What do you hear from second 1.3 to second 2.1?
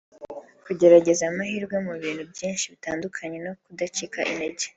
amahirwe mu